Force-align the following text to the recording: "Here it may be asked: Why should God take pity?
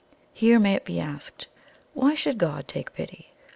"Here 0.33 0.55
it 0.57 0.61
may 0.61 0.79
be 0.83 0.99
asked: 0.99 1.45
Why 1.93 2.15
should 2.15 2.39
God 2.39 2.67
take 2.67 2.93
pity? 2.95 3.33